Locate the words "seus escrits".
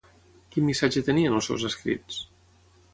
1.53-2.23